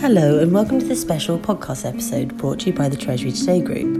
[0.00, 3.60] Hello, and welcome to this special podcast episode brought to you by the Treasury Today
[3.60, 3.96] Group.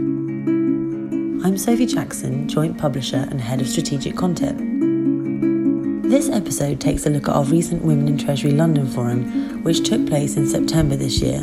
[1.43, 4.59] I'm Sophie Jackson, Joint Publisher and Head of Strategic Content.
[6.09, 10.07] This episode takes a look at our recent Women in Treasury London Forum, which took
[10.07, 11.41] place in September this year.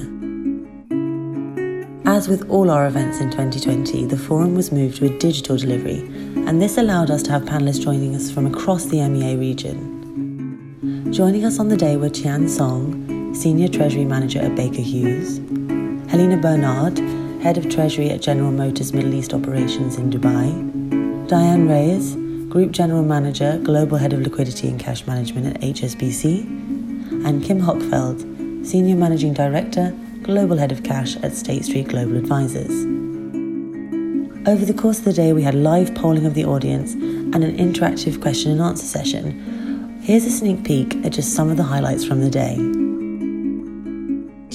[2.07, 6.00] As with all our events in 2020, the forum was moved to a digital delivery,
[6.48, 11.12] and this allowed us to have panelists joining us from across the MEA region.
[11.12, 13.05] Joining us on the day were Tian Song,
[13.37, 15.37] Senior Treasury Manager at Baker Hughes,
[16.10, 16.98] Helena Bernard,
[17.43, 22.15] Head of Treasury at General Motors Middle East Operations in Dubai, Diane Reyes,
[22.48, 26.46] Group General Manager, Global Head of Liquidity and Cash Management at HSBC,
[27.27, 32.73] and Kim Hochfeld, Senior Managing Director, Global Head of Cash at State Street Global Advisors.
[34.48, 37.59] Over the course of the day, we had live polling of the audience and an
[37.59, 42.05] interactive question and answer session Here's a sneak peek at just some of the highlights
[42.05, 42.85] from the day.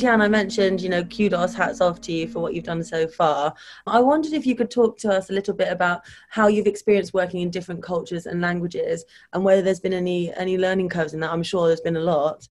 [0.01, 3.07] Tian, I mentioned, you know, kudos, hats off to you for what you've done so
[3.07, 3.53] far.
[3.85, 7.13] I wondered if you could talk to us a little bit about how you've experienced
[7.13, 11.19] working in different cultures and languages and whether there's been any any learning curves in
[11.19, 11.31] that.
[11.31, 12.47] I'm sure there's been a lot.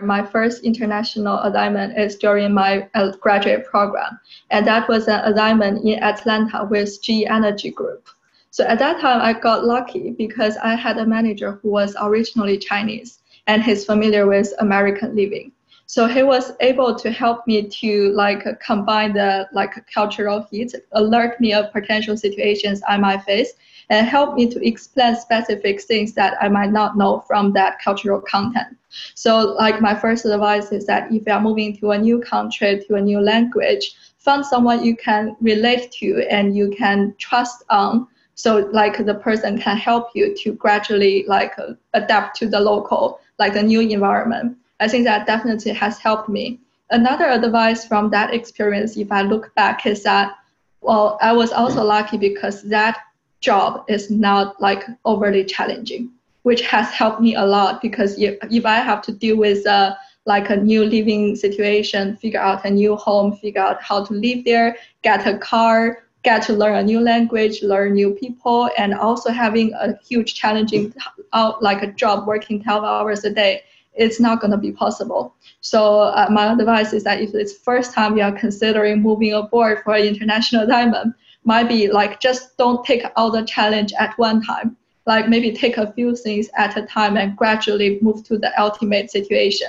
[0.00, 4.18] My first international assignment is during my uh, graduate program,
[4.50, 8.08] and that was an assignment in Atlanta with GE Energy Group.
[8.50, 12.56] So at that time, I got lucky because I had a manager who was originally
[12.56, 15.52] Chinese and he's familiar with American living.
[15.86, 21.40] So he was able to help me to like combine the like cultural heat, alert
[21.40, 23.52] me of potential situations I might face,
[23.90, 28.20] and help me to explain specific things that I might not know from that cultural
[28.20, 28.76] content.
[29.14, 32.82] So like my first advice is that if you are moving to a new country,
[32.86, 38.08] to a new language, find someone you can relate to and you can trust on
[38.36, 41.54] so like the person can help you to gradually like
[41.92, 46.58] adapt to the local like the new environment i think that definitely has helped me
[46.90, 50.34] another advice from that experience if i look back is that
[50.80, 52.98] well i was also lucky because that
[53.40, 56.10] job is not like overly challenging
[56.42, 59.94] which has helped me a lot because if, if i have to deal with uh,
[60.26, 64.44] like a new living situation figure out a new home figure out how to live
[64.44, 69.30] there get a car get to learn a new language, learn new people, and also
[69.30, 70.92] having a huge challenging
[71.32, 73.62] out like a job working 12 hours a day.
[73.94, 75.34] It's not going to be possible.
[75.60, 79.78] So uh, my advice is that if it's first time you are considering moving abroad
[79.84, 84.42] for an international diamond, might be like just don't take all the challenge at one
[84.42, 84.76] time.
[85.06, 89.10] Like maybe take a few things at a time and gradually move to the ultimate
[89.10, 89.68] situation.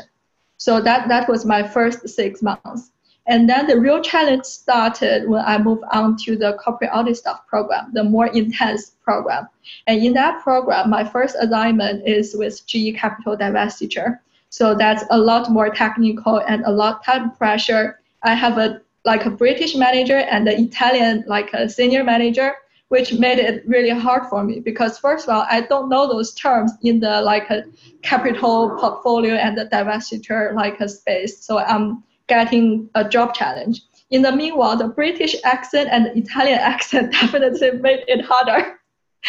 [0.57, 2.91] So that that was my first six months.
[3.27, 7.45] And then the real challenge started when I moved on to the corporate audit staff
[7.47, 9.47] program, the more intense program.
[9.87, 14.19] And in that program, my first assignment is with GE Capital divestiture.
[14.49, 17.99] So that's a lot more technical and a lot time pressure.
[18.23, 22.55] I have a like a British manager and an Italian like a senior manager,
[22.87, 26.33] which made it really hard for me because first of all, I don't know those
[26.33, 27.65] terms in the like a
[28.01, 31.43] capital portfolio and the divestiture like a space.
[31.43, 33.81] So I'm getting a job challenge.
[34.11, 38.79] In the meanwhile, the British accent and Italian accent definitely made it harder.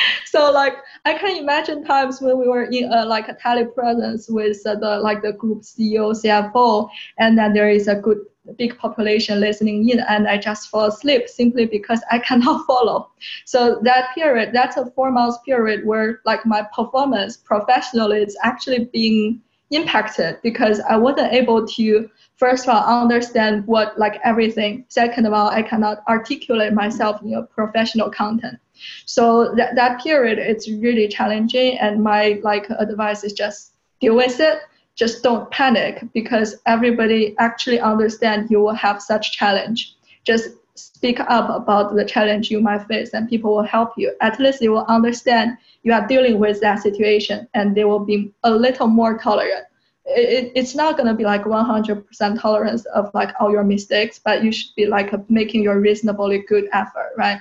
[0.26, 0.74] so like
[1.04, 4.98] I can imagine times when we were in a like a telepresence with uh, the
[4.98, 8.18] like the group CEO, CFO, and then there is a good
[8.58, 13.10] big population listening in and I just fall asleep simply because I cannot follow.
[13.44, 18.84] So that period, that's a four months period where like my performance professionally is actually
[18.92, 24.84] being impacted because I wasn't able to first of all understand what like everything.
[24.88, 28.58] Second of all i cannot articulate myself in a professional content.
[29.06, 34.38] So that, that period it's really challenging and my like advice is just deal with
[34.40, 34.60] it.
[34.94, 39.94] Just don't panic because everybody actually understand you will have such challenge.
[40.24, 44.38] Just speak up about the challenge you might face and people will help you at
[44.38, 48.50] least they will understand you are dealing with that situation and they will be a
[48.50, 49.66] little more tolerant
[50.06, 54.44] it, it's not going to be like 100% tolerance of like all your mistakes, but
[54.44, 57.40] you should be like making your reasonably good effort, right?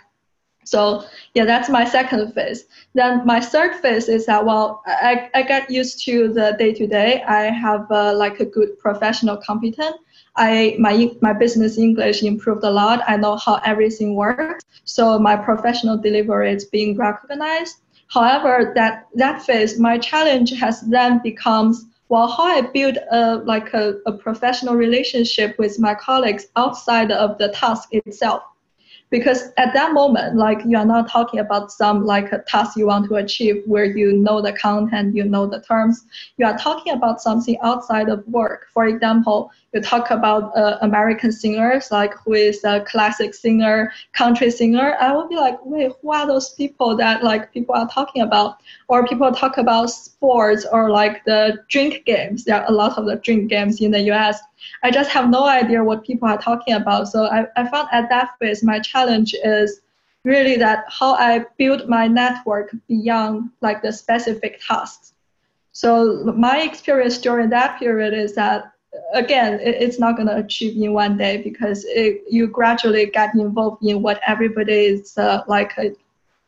[0.64, 1.06] So
[1.36, 2.66] yeah, that's my second phase.
[2.96, 6.88] Then my third phase is that well, I, I get used to the day to
[6.88, 7.22] day.
[7.22, 9.98] I have uh, like a good professional competence.
[10.38, 13.04] I my my business English improved a lot.
[13.08, 14.64] I know how everything works.
[14.84, 17.78] So my professional delivery is being recognized.
[18.08, 23.74] However, that that phase, my challenge has then becomes well, how I build a like
[23.74, 28.44] a, a professional relationship with my colleagues outside of the task itself.
[29.10, 32.88] Because at that moment, like you are not talking about some like a task you
[32.88, 36.06] want to achieve where you know the content, you know the terms.
[36.38, 38.68] You are talking about something outside of work.
[38.74, 44.50] For example, you talk about uh, American singers, like who is a classic singer, country
[44.50, 48.22] singer, I would be like, wait, who are those people that like people are talking
[48.22, 48.62] about?
[48.88, 52.46] Or people talk about sports or like the drink games.
[52.46, 54.40] There are a lot of the drink games in the US.
[54.82, 57.10] I just have no idea what people are talking about.
[57.10, 59.82] So I, I found at that phase, my challenge is
[60.24, 65.14] really that how I build my network beyond like the specific tasks.
[65.74, 68.72] So my experience during that period is that
[69.14, 73.84] again, it's not going to achieve in one day because it, you gradually get involved
[73.84, 75.90] in what everybody is uh, like, uh,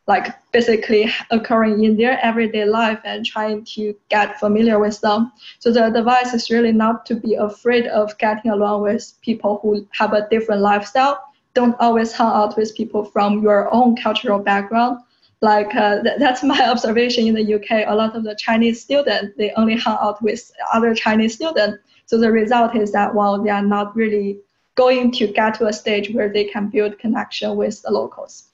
[0.06, 5.32] like basically occurring in their everyday life and trying to get familiar with them.
[5.58, 9.86] So the advice is really not to be afraid of getting along with people who
[9.92, 11.22] have a different lifestyle.
[11.54, 15.00] Don't always hang out with people from your own cultural background
[15.40, 17.86] like uh, th- that's my observation in the UK.
[17.86, 21.78] A lot of the Chinese students they only hang out with other Chinese students.
[22.08, 24.40] So the result is that while they are not really
[24.76, 28.44] going to get to a stage where they can build connection with the locals.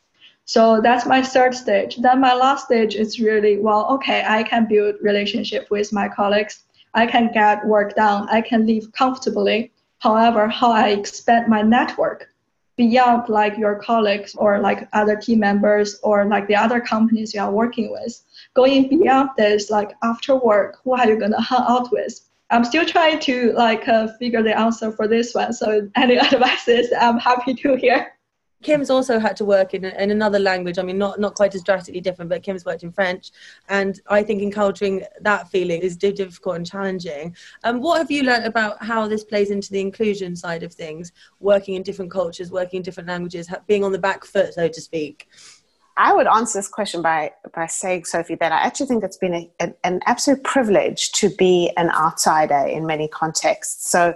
[0.44, 1.96] So that's my third stage.
[1.96, 6.64] Then my last stage is really well, okay, I can build relationship with my colleagues.
[6.94, 8.28] I can get work done.
[8.28, 9.70] I can live comfortably.
[10.00, 12.30] However, how I expand my network
[12.76, 17.40] beyond like your colleagues or like other team members or like the other companies you
[17.40, 18.20] are working with.
[18.54, 22.20] Going beyond this, like after work, who are you gonna hang out with?
[22.54, 25.52] I'm still trying to like uh, figure the answer for this one.
[25.52, 28.12] So any advices, I'm happy to hear.
[28.62, 30.78] Kim's also had to work in, in another language.
[30.78, 33.32] I mean, not, not quite as drastically different, but Kim's worked in French.
[33.68, 37.34] And I think encountering that feeling is difficult and challenging.
[37.64, 41.10] Um, what have you learned about how this plays into the inclusion side of things,
[41.40, 44.80] working in different cultures, working in different languages, being on the back foot, so to
[44.80, 45.28] speak?
[45.96, 49.48] I would answer this question by, by saying, Sophie, that I actually think it's been
[49.60, 53.90] a, an, absolute privilege to be an outsider in many contexts.
[53.90, 54.14] So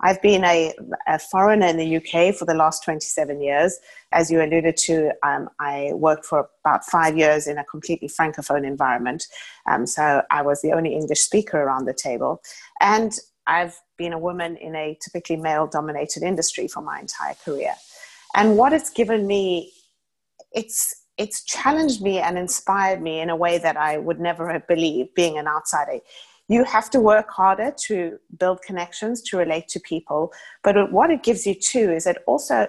[0.00, 0.72] I've been a,
[1.06, 3.78] a, foreigner in the UK for the last 27 years.
[4.12, 8.66] As you alluded to, um, I worked for about five years in a completely francophone
[8.66, 9.26] environment.
[9.66, 12.40] Um, so I was the only English speaker around the table.
[12.80, 13.12] And
[13.46, 17.74] I've been a woman in a typically male dominated industry for my entire career.
[18.34, 19.72] And what it's given me,
[20.52, 24.66] it's it's challenged me and inspired me in a way that I would never have
[24.66, 25.98] believed being an outsider.
[26.48, 30.32] You have to work harder to build connections to relate to people
[30.62, 32.68] but what it gives you too is it also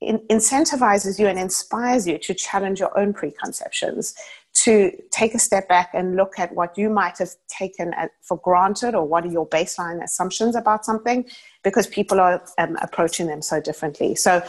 [0.00, 4.14] in, incentivizes you and inspires you to challenge your own preconceptions
[4.52, 7.92] to take a step back and look at what you might have taken
[8.22, 11.26] for granted or what are your baseline assumptions about something
[11.62, 14.14] because people are um, approaching them so differently.
[14.14, 14.42] So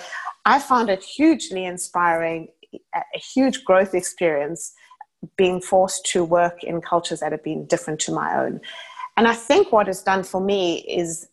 [0.46, 4.74] i found it hugely inspiring a huge growth experience
[5.38, 8.62] being forced to work in cultures that have been different to my own.
[9.16, 11.28] And I think what it's done for me is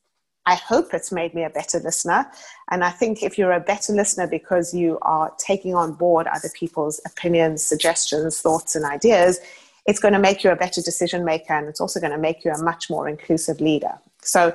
[0.46, 2.26] I hope it's made me a better listener.
[2.70, 6.50] And I think if you're a better listener because you are taking on board other
[6.54, 9.40] people's opinions, suggestions, thoughts, and ideas,
[9.86, 12.44] it's going to make you a better decision maker and it's also going to make
[12.44, 13.98] you a much more inclusive leader.
[14.22, 14.54] So,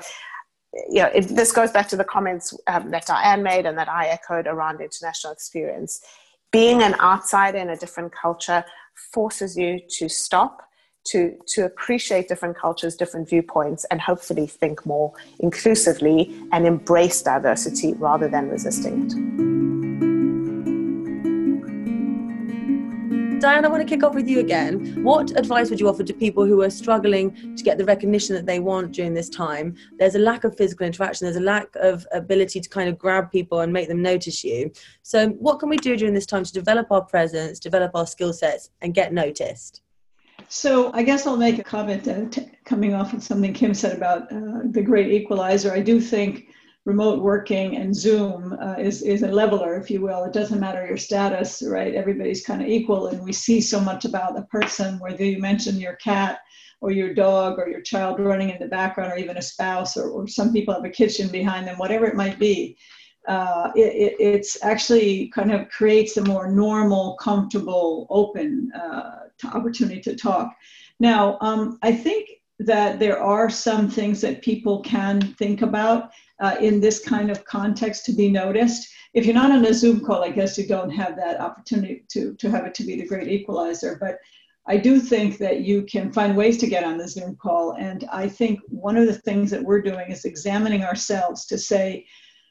[0.90, 4.08] you know, this goes back to the comments um, that Diane made and that I
[4.08, 6.02] echoed around international experience.
[6.52, 8.66] Being an outsider in a different culture
[9.14, 10.64] forces you to stop
[11.06, 17.94] to to appreciate different cultures different viewpoints and hopefully think more inclusively and embrace diversity
[17.94, 19.49] rather than resisting it
[23.40, 25.02] Diane, I want to kick off with you again.
[25.02, 28.46] What advice would you offer to people who are struggling to get the recognition that
[28.46, 29.76] they want during this time?
[29.98, 33.32] There's a lack of physical interaction, there's a lack of ability to kind of grab
[33.32, 34.72] people and make them notice you.
[35.04, 38.34] So, what can we do during this time to develop our presence, develop our skill
[38.34, 39.84] sets, and get noticed?
[40.50, 42.26] So, I guess I'll make a comment uh,
[42.66, 45.72] coming off of something Kim said about uh, the great equalizer.
[45.72, 46.48] I do think
[46.90, 50.24] remote working and Zoom uh, is, is a leveler, if you will.
[50.24, 51.94] It doesn't matter your status, right?
[51.94, 53.08] Everybody's kind of equal.
[53.08, 56.40] And we see so much about the person, whether you mention your cat
[56.82, 60.10] or your dog or your child running in the background or even a spouse or,
[60.10, 62.76] or some people have a kitchen behind them, whatever it might be.
[63.28, 69.12] Uh, it, it, it's actually kind of creates a more normal, comfortable, open uh,
[69.54, 70.56] opportunity to talk.
[71.00, 76.56] Now, um, I think that there are some things that people can think about uh,
[76.60, 78.90] in this kind of context to be noticed.
[79.14, 82.36] If you're not on a Zoom call, I guess you don't have that opportunity to,
[82.36, 83.98] to have it to be the great equalizer.
[84.00, 84.20] But
[84.68, 87.74] I do think that you can find ways to get on the Zoom call.
[87.74, 92.06] And I think one of the things that we're doing is examining ourselves to say,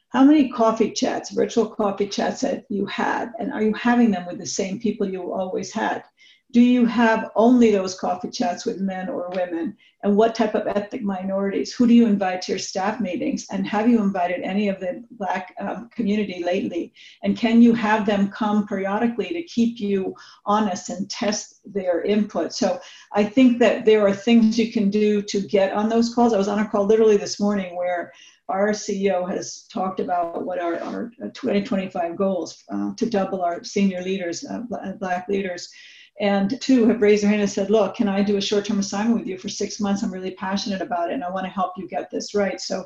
[0.09, 4.25] how many coffee chats, virtual coffee chats that you had, and are you having them
[4.25, 6.03] with the same people you always had?
[6.51, 9.77] Do you have only those coffee chats with men or women?
[10.01, 11.73] And what type of ethnic minorities?
[11.73, 13.45] Who do you invite to your staff meetings?
[13.51, 16.93] And have you invited any of the Black um, community lately?
[17.21, 20.15] And can you have them come periodically to keep you
[20.45, 22.53] honest and test their input?
[22.53, 22.79] So
[23.13, 26.33] I think that there are things you can do to get on those calls.
[26.33, 28.11] I was on a call literally this morning where
[28.47, 34.01] our CEO has talked about what our, our 2025 goals uh, to double our senior
[34.01, 34.61] leaders, uh,
[34.99, 35.69] Black leaders
[36.19, 38.79] and two have raised their hand and said, Look, can I do a short term
[38.79, 40.03] assignment with you for six months?
[40.03, 42.59] I'm really passionate about it and I want to help you get this right.
[42.59, 42.85] So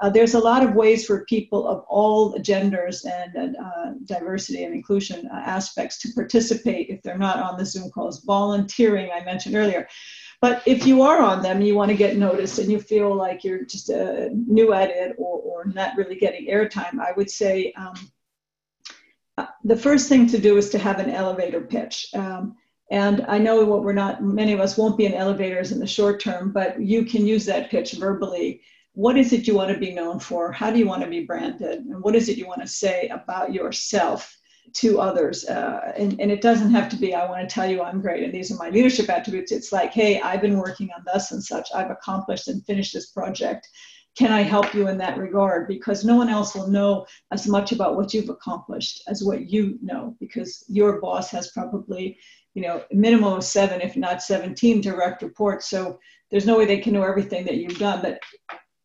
[0.00, 4.74] uh, there's a lot of ways for people of all genders and uh, diversity and
[4.74, 8.24] inclusion uh, aspects to participate if they're not on the Zoom calls.
[8.24, 9.86] Volunteering, I mentioned earlier.
[10.40, 13.44] But if you are on them, you want to get noticed and you feel like
[13.44, 17.94] you're just new at it or, or not really getting airtime, I would say um,
[19.38, 22.08] uh, the first thing to do is to have an elevator pitch.
[22.14, 22.56] Um,
[22.92, 25.86] and I know what we're not, many of us won't be in elevators in the
[25.86, 28.60] short term, but you can use that pitch verbally.
[28.92, 30.52] What is it you want to be known for?
[30.52, 31.86] How do you want to be branded?
[31.86, 34.38] And what is it you want to say about yourself
[34.74, 35.46] to others?
[35.46, 38.24] Uh, and, and it doesn't have to be, I want to tell you I'm great
[38.24, 39.52] and these are my leadership attributes.
[39.52, 41.70] It's like, hey, I've been working on this and such.
[41.74, 43.66] I've accomplished and finished this project
[44.14, 45.66] can I help you in that regard?
[45.66, 49.78] Because no one else will know as much about what you've accomplished as what you
[49.80, 52.18] know, because your boss has probably
[52.54, 55.70] you know, minimum of seven, if not 17 direct reports.
[55.70, 55.98] So
[56.30, 58.20] there's no way they can know everything that you've done, but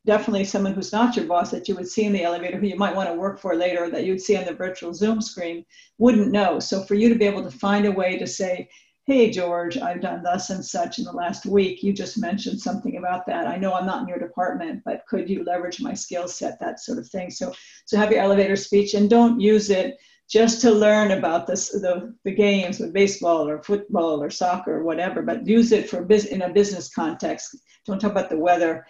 [0.05, 2.77] definitely someone who's not your boss that you would see in the elevator, who you
[2.77, 5.65] might want to work for later, that you'd see on the virtual Zoom screen,
[5.97, 6.59] wouldn't know.
[6.59, 8.69] So for you to be able to find a way to say,
[9.05, 11.81] hey, George, I've done thus and such in the last week.
[11.81, 13.47] You just mentioned something about that.
[13.47, 16.81] I know I'm not in your department, but could you leverage my skill set, that
[16.81, 17.29] sort of thing.
[17.29, 17.53] So,
[17.85, 19.97] so have your elevator speech and don't use it
[20.29, 24.83] just to learn about this, the, the games with baseball or football or soccer or
[24.83, 27.57] whatever, but use it for biz, in a business context.
[27.85, 28.85] Don't talk about the weather.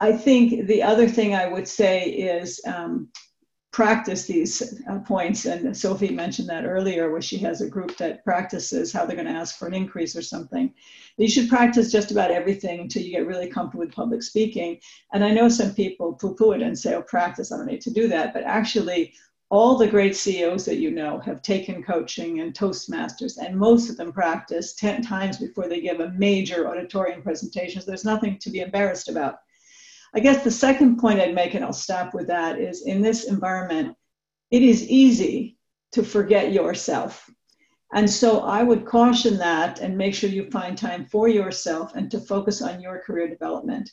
[0.00, 3.08] I think the other thing I would say is um,
[3.72, 5.46] practice these uh, points.
[5.46, 9.28] And Sophie mentioned that earlier, where she has a group that practices how they're going
[9.28, 10.72] to ask for an increase or something.
[11.16, 14.80] You should practice just about everything until you get really comfortable with public speaking.
[15.12, 17.80] And I know some people poo poo it and say, oh, practice, I don't need
[17.82, 18.34] to do that.
[18.34, 19.14] But actually,
[19.50, 23.96] all the great CEOs that you know have taken coaching and Toastmasters, and most of
[23.96, 27.80] them practice 10 times before they give a major auditorium presentation.
[27.80, 29.36] So there's nothing to be embarrassed about.
[30.14, 33.24] I guess the second point I'd make, and I'll stop with that, is in this
[33.24, 33.96] environment,
[34.50, 35.56] it is easy
[35.92, 37.30] to forget yourself.
[37.94, 42.10] And so I would caution that and make sure you find time for yourself and
[42.10, 43.90] to focus on your career development.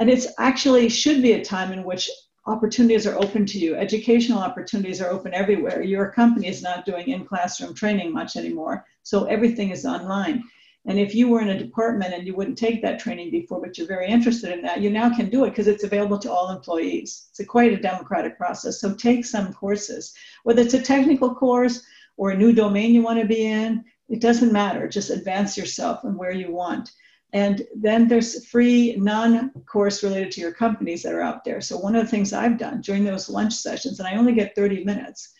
[0.00, 2.10] And it's actually should be a time in which
[2.46, 3.74] opportunities are open to you.
[3.74, 5.82] Educational opportunities are open everywhere.
[5.82, 10.44] Your company is not doing in classroom training much anymore, so everything is online.
[10.88, 13.76] And if you were in a department and you wouldn't take that training before, but
[13.76, 16.50] you're very interested in that, you now can do it because it's available to all
[16.50, 17.26] employees.
[17.30, 18.80] It's a quite a democratic process.
[18.80, 21.82] So take some courses, whether it's a technical course
[22.16, 24.86] or a new domain you want to be in, it doesn't matter.
[24.86, 26.92] Just advance yourself and where you want.
[27.32, 31.60] And then there's free non course related to your companies that are out there.
[31.60, 34.54] So, one of the things I've done during those lunch sessions, and I only get
[34.54, 35.34] 30 minutes,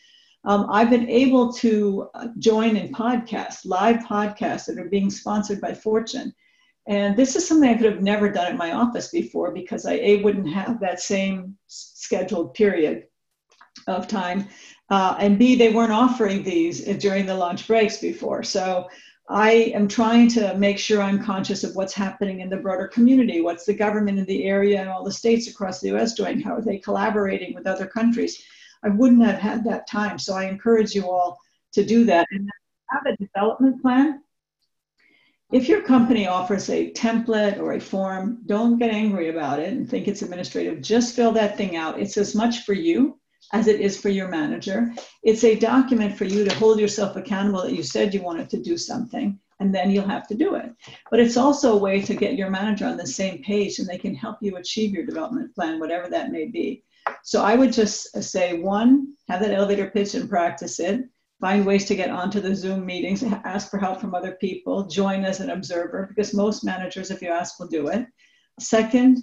[0.45, 5.61] um, I've been able to uh, join in podcasts, live podcasts that are being sponsored
[5.61, 6.33] by Fortune.
[6.89, 9.95] And this is something I could have never done at my office before because I
[9.95, 13.05] A, wouldn't have that same scheduled period
[13.89, 14.49] of time.
[14.89, 18.45] Uh, and B, they weren't offering these during the lunch breaks before.
[18.45, 18.89] So
[19.29, 23.41] I am trying to make sure I'm conscious of what's happening in the broader community.
[23.41, 26.41] What's the government in the area and all the states across the US doing?
[26.41, 28.41] How are they collaborating with other countries?
[28.85, 30.19] I wouldn't have had that time.
[30.19, 31.39] So I encourage you all
[31.73, 32.49] to do that and
[32.91, 34.23] have a development plan.
[35.51, 39.89] If your company offers a template or a form, don't get angry about it and
[39.89, 40.83] think it's administrative.
[40.83, 41.99] Just fill that thing out.
[41.99, 43.19] It's as much for you
[43.53, 44.93] as it is for your manager.
[45.23, 48.63] It's a document for you to hold yourself accountable that you said you wanted to
[48.63, 50.73] do something, and then you'll have to do it.
[51.11, 53.99] But it's also a way to get your manager on the same page and they
[53.99, 56.85] can help you achieve your development plan, whatever that may be.
[57.23, 61.03] So I would just say one, have that elevator pitch and practice it.
[61.41, 65.25] Find ways to get onto the Zoom meetings, ask for help from other people, join
[65.25, 68.07] as an observer, because most managers, if you ask, will do it.
[68.59, 69.19] Second,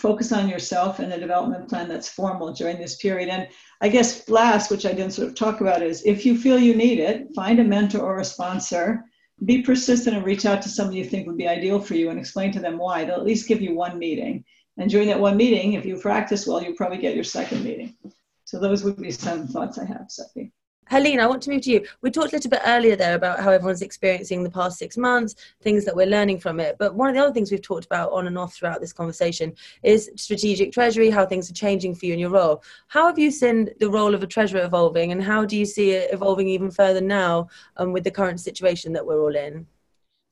[0.00, 3.28] focus on yourself and a development plan that's formal during this period.
[3.28, 3.48] And
[3.82, 6.74] I guess last, which I didn't sort of talk about, is if you feel you
[6.74, 9.04] need it, find a mentor or a sponsor.
[9.44, 12.18] Be persistent and reach out to somebody you think would be ideal for you and
[12.18, 13.04] explain to them why.
[13.04, 14.44] They'll at least give you one meeting.
[14.76, 17.94] And during that one meeting, if you practice well, you'll probably get your second meeting.
[18.44, 20.52] So those would be some thoughts I have, Sophie.
[20.90, 21.86] Helene, I want to move to you.
[22.02, 25.36] We talked a little bit earlier there about how everyone's experiencing the past six months,
[25.62, 26.74] things that we're learning from it.
[26.80, 29.54] But one of the other things we've talked about on and off throughout this conversation
[29.84, 32.64] is strategic treasury, how things are changing for you in your role.
[32.88, 35.92] How have you seen the role of a treasurer evolving, and how do you see
[35.92, 39.68] it evolving even further now um, with the current situation that we're all in?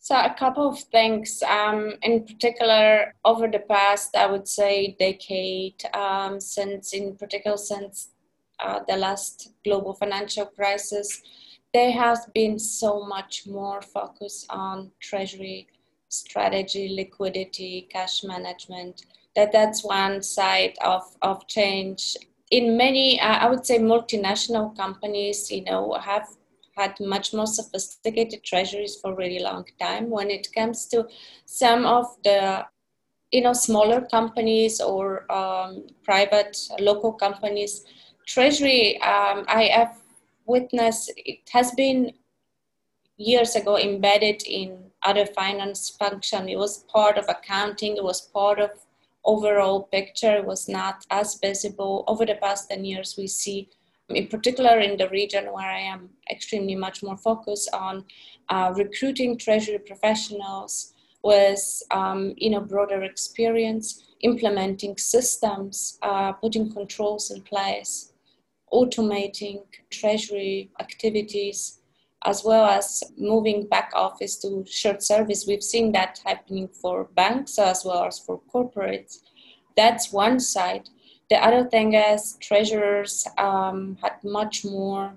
[0.01, 1.41] So, a couple of things.
[1.45, 8.09] Um, in particular, over the past, I would say, decade, um, since, in particular, since
[8.61, 11.23] uh, the last global financial crisis,
[11.73, 15.69] there has been so much more focus on treasury
[16.09, 19.05] strategy, liquidity, cash management.
[19.37, 22.17] That that's one side of, of change.
[22.51, 26.29] In many, uh, I would say, multinational companies, you know, have
[26.77, 30.09] had much more sophisticated treasuries for a really long time.
[30.09, 31.07] When it comes to
[31.45, 32.65] some of the
[33.31, 37.85] you know smaller companies or um, private local companies
[38.29, 40.03] Treasury, um, I have
[40.45, 42.13] witnessed, it has been
[43.17, 46.47] years ago embedded in other finance function.
[46.47, 48.71] It was part of accounting, it was part of
[49.25, 52.05] overall picture, it was not as visible.
[52.07, 53.71] Over the past 10 years, we see,
[54.11, 58.05] in particular in the region where I am extremely much more focused on
[58.51, 60.93] uh, recruiting treasury professionals
[61.23, 68.13] with um, you know broader experience, implementing systems, uh, putting controls in place
[68.73, 71.79] automating treasury activities
[72.25, 75.47] as well as moving back office to shared service.
[75.47, 79.19] We've seen that happening for banks as well as for corporates.
[79.77, 80.89] That's one side.
[81.31, 85.17] The other thing is treasurers um, had much more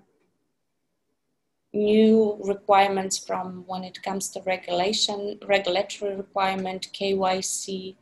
[1.73, 7.95] new requirements from when it comes to regulation, regulatory requirement, KYC,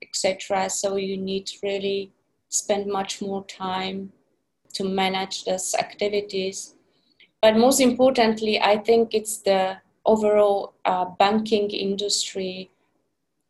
[0.00, 0.70] etc.
[0.70, 2.12] So you need to really
[2.48, 4.12] spend much more time
[4.74, 6.74] to manage those activities.
[7.40, 12.70] But most importantly, I think it's the overall uh, banking industry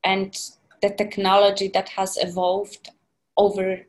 [0.05, 0.37] and
[0.83, 2.91] the technology that has evolved
[3.37, 3.81] over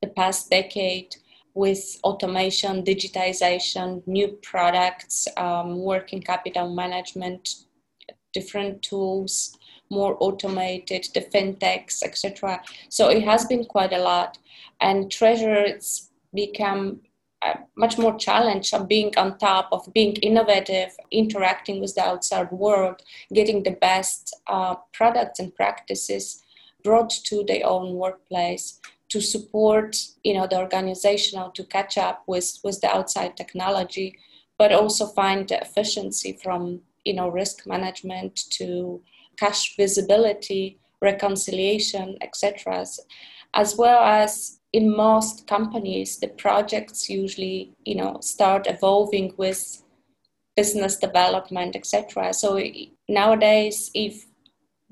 [0.00, 1.16] the past decade
[1.54, 7.64] with automation, digitization, new products, um, working capital management,
[8.32, 9.56] different tools,
[9.90, 12.62] more automated, the fintechs, etc.
[12.88, 14.38] So it has been quite a lot.
[14.80, 17.00] And Treasurer, it's become
[17.42, 22.50] uh, much more challenged of being on top of being innovative interacting with the outside
[22.52, 23.02] world
[23.34, 26.42] getting the best uh, products and practices
[26.84, 32.58] brought to their own workplace to support you know the organizational to catch up with
[32.62, 34.16] with the outside technology
[34.58, 39.02] but also find the efficiency from you know risk management to
[39.36, 42.84] cash visibility reconciliation etc
[43.54, 49.82] as well as in most companies the projects usually you know start evolving with
[50.56, 52.60] business development etc so
[53.08, 54.26] nowadays if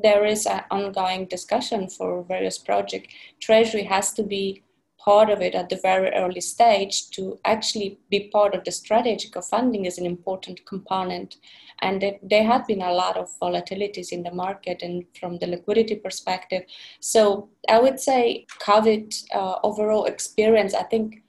[0.02, 4.62] there is an ongoing discussion for various projects treasury has to be
[5.04, 9.36] part of it at the very early stage to actually be part of the strategic
[9.36, 11.36] of funding is an important component.
[11.82, 15.46] And it, there had been a lot of volatilities in the market and from the
[15.46, 16.64] liquidity perspective.
[17.00, 21.22] So i would say covid uh, overall experience i think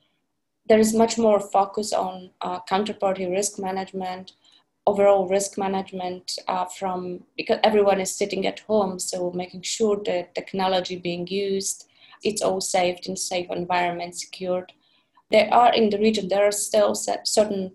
[0.67, 4.33] there is much more focus on uh, counterparty risk management
[4.87, 10.27] overall risk management uh, from because everyone is sitting at home so making sure the
[10.33, 11.87] technology being used
[12.23, 14.73] it's all saved in safe environment, secured.
[15.31, 17.71] There are in the region, there are still certain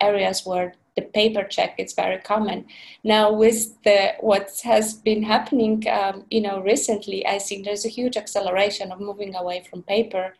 [0.00, 2.66] areas where the paper check is very common.
[3.04, 7.96] Now, with the what has been happening, um, you know, recently, I think there's a
[7.98, 10.34] huge acceleration of moving away from paper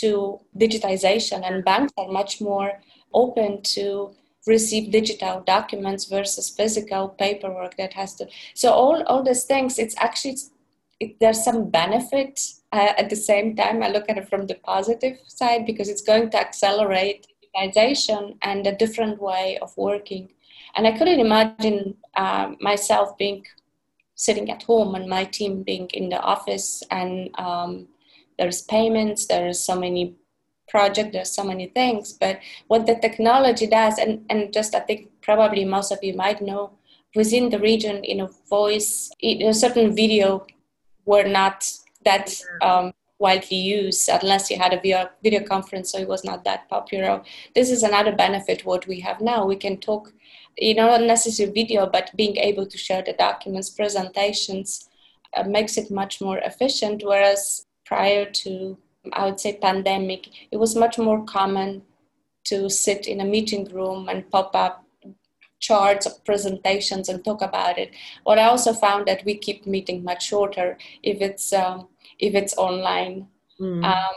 [0.00, 2.80] to digitization, and banks are much more
[3.12, 4.14] open to
[4.46, 8.26] receive digital documents versus physical paperwork that has to.
[8.54, 10.38] So all all these things, it's actually
[10.98, 12.40] it, there's some benefit
[12.72, 16.02] uh, at the same time i look at it from the positive side because it's
[16.02, 20.28] going to accelerate digitization and a different way of working.
[20.76, 23.46] And i couldn't imagine uh, myself being
[24.14, 27.88] sitting at home and my team being in the office and um,
[28.38, 30.14] there's payments there's so many
[30.68, 32.12] projects there's so many things.
[32.12, 36.40] But what the technology does and, and just i think probably most of you might
[36.40, 36.72] know
[37.16, 40.46] within the region you know voice in a certain video
[41.04, 41.68] were not
[42.04, 42.32] that
[42.62, 46.68] um, widely used unless you had a video, video conference so it was not that
[46.68, 47.22] popular.
[47.54, 49.44] This is another benefit what we have now.
[49.44, 50.12] We can talk
[50.60, 54.88] you know not necessarily video but being able to share the documents presentations
[55.36, 58.76] uh, makes it much more efficient whereas prior to
[59.12, 61.82] i would say pandemic it was much more common
[62.44, 64.84] to sit in a meeting room and pop up
[65.60, 67.92] charts of presentations and talk about it.
[68.24, 72.56] What I also found that we keep meeting much shorter if it's um, if it's
[72.56, 73.28] online.
[73.60, 73.84] Mm.
[73.84, 74.16] Um,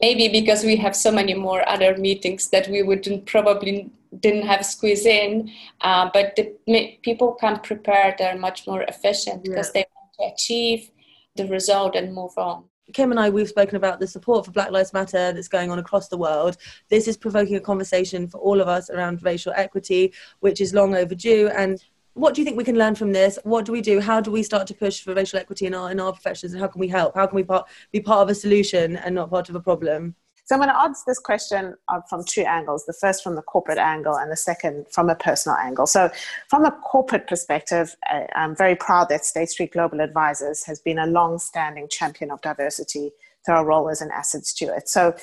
[0.00, 4.64] maybe because we have so many more other meetings that we wouldn't probably didn't have
[4.66, 5.50] squeeze in,
[5.80, 8.16] uh, but the people come prepared.
[8.18, 9.82] They're much more efficient because yeah.
[9.82, 10.90] they want to achieve
[11.36, 12.64] the result and move on.
[12.92, 15.78] Kim and I, we've spoken about the support for Black Lives Matter that's going on
[15.78, 16.56] across the world.
[16.88, 20.94] This is provoking a conversation for all of us around racial equity, which is long
[20.94, 21.48] overdue.
[21.48, 21.82] And
[22.14, 23.38] what do you think we can learn from this?
[23.44, 24.00] What do we do?
[24.00, 26.52] How do we start to push for racial equity in our in our professions?
[26.52, 27.14] And how can we help?
[27.14, 30.14] How can we part, be part of a solution and not part of a problem?
[30.44, 32.84] So I'm going to answer this question uh, from two angles.
[32.84, 35.86] The first from the corporate angle, and the second from a personal angle.
[35.86, 36.10] So,
[36.48, 37.94] from a corporate perspective,
[38.34, 43.12] I'm very proud that State Street Global Advisors has been a long-standing champion of diversity
[43.44, 44.88] through our role as an asset steward.
[44.88, 45.14] So,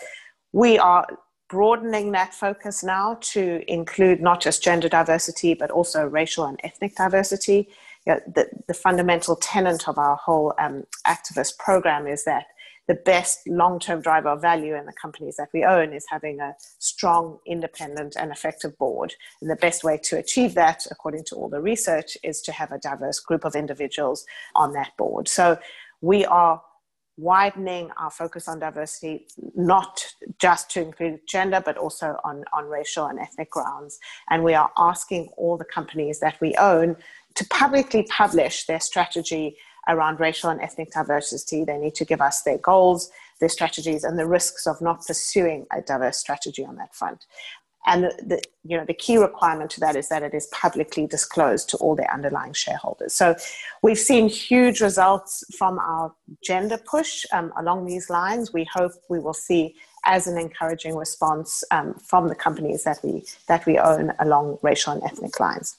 [0.54, 1.06] we are
[1.50, 6.96] broadening that focus now to include not just gender diversity, but also racial and ethnic
[6.96, 7.68] diversity.
[8.06, 12.46] You know, the, the fundamental tenet of our whole um, activist program is that
[12.90, 16.40] the best long term driver of value in the companies that we own is having
[16.40, 19.14] a strong, independent, and effective board.
[19.42, 22.72] And the best way to achieve that, according to all the research, is to have
[22.72, 24.26] a diverse group of individuals
[24.56, 25.28] on that board.
[25.28, 25.60] So
[26.02, 26.64] we are
[27.16, 30.04] widening our focus on diversity, not
[30.40, 34.00] just to include gender, but also on, on racial and ethnic grounds.
[34.32, 36.96] And we are asking all the companies that we own
[37.36, 39.58] to publicly publish their strategy
[39.90, 41.66] around racial and ethnic diversity.
[41.66, 45.66] They need to give us their goals, their strategies, and the risks of not pursuing
[45.74, 47.26] a diverse strategy on that front.
[47.86, 51.08] And the, the, you know the key requirement to that is that it is publicly
[51.08, 53.14] disclosed to all their underlying shareholders.
[53.14, 53.36] So
[53.82, 58.54] we've seen huge results from our gender push um, along these lines.
[58.54, 59.76] We hope we will see
[60.06, 64.94] as an encouraging response um, from the companies that we that we own along racial
[64.94, 65.78] and ethnic lines.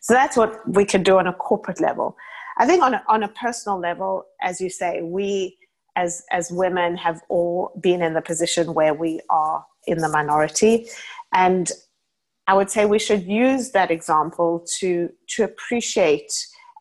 [0.00, 2.16] So that's what we can do on a corporate level.
[2.60, 5.56] I think on a, on a personal level, as you say, we
[5.96, 10.86] as as women have all been in the position where we are in the minority,
[11.32, 11.72] and
[12.46, 16.32] I would say we should use that example to to appreciate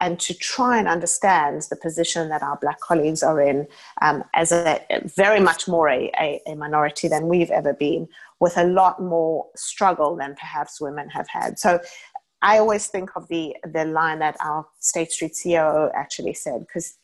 [0.01, 3.65] and to try and understand the position that our black colleagues are in
[4.01, 8.07] um, as a very much more a, a, a, minority than we've ever been
[8.39, 11.59] with a lot more struggle than perhaps women have had.
[11.59, 11.81] So
[12.41, 16.95] I always think of the the line that our State Street CEO actually said because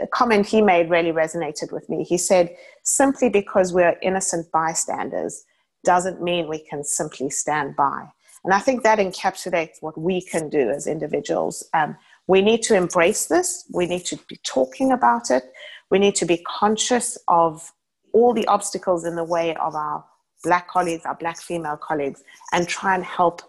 [0.00, 2.04] a comment he made really resonated with me.
[2.04, 5.44] He said, "Simply because we're innocent bystanders
[5.84, 8.08] doesn't mean we can simply stand by."
[8.44, 11.68] And I think that encapsulates what we can do as individuals.
[11.74, 13.64] Um, we need to embrace this.
[13.72, 15.44] We need to be talking about it.
[15.90, 17.72] We need to be conscious of
[18.12, 20.04] all the obstacles in the way of our
[20.44, 23.42] black colleagues, our black female colleagues, and try and help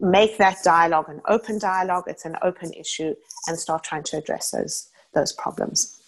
[0.00, 3.14] make that dialogue an open dialogue, it's an open issue,
[3.46, 6.00] and start trying to address those, those problems.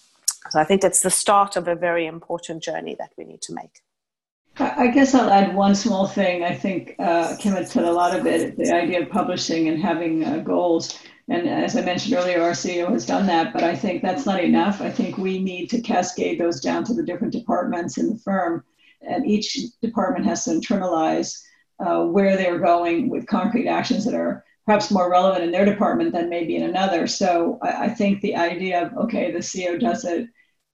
[0.51, 3.55] So I think it's the start of a very important journey that we need to
[3.55, 3.81] make.
[4.59, 6.45] I guess I'll add one small thing.
[6.45, 9.81] I think uh, Kim had said a lot of it the idea of publishing and
[9.81, 10.99] having uh, goals.
[11.29, 14.43] And as I mentioned earlier, our CEO has done that, but I think that's not
[14.43, 14.81] enough.
[14.81, 18.65] I think we need to cascade those down to the different departments in the firm.
[19.01, 21.41] And each department has to internalize
[21.85, 26.13] uh, where they're going with concrete actions that are perhaps more relevant in their department
[26.13, 27.07] than maybe in another.
[27.07, 30.29] So I, I think the idea of, okay, the CEO does it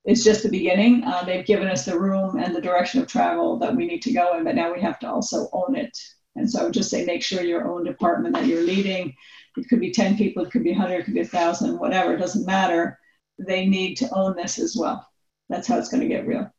[0.04, 1.02] is just the beginning.
[1.04, 4.12] Uh, they've given us the room and the direction of travel that we need to
[4.12, 5.96] go in, but now we have to also own it.
[6.36, 9.14] And so I would just say make sure your own department that you're leading,
[9.56, 12.18] it could be 10 people, it could be 100, it could be 1,000, whatever, it
[12.18, 12.98] doesn't matter.
[13.38, 15.06] They need to own this as well.
[15.48, 16.50] That's how it's going to get real.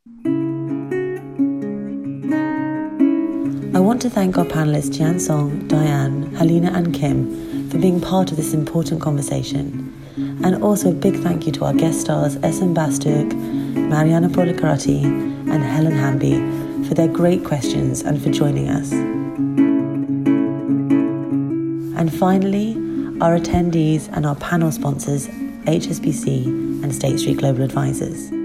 [3.78, 8.32] I want to thank our panelists Tian Song, Diane, Helena, and Kim for being part
[8.32, 9.94] of this important conversation.
[10.42, 13.32] And also a big thank you to our guest stars Esen Bastug,
[13.88, 16.40] Mariana Policarati, and Helen Hamby
[16.88, 18.90] for their great questions and for joining us.
[22.00, 22.74] And finally,
[23.20, 28.37] our attendees and our panel sponsors, HSBC and State Street Global Advisors.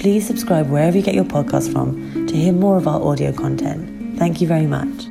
[0.00, 4.18] Please subscribe wherever you get your podcast from to hear more of our audio content.
[4.18, 5.09] Thank you very much.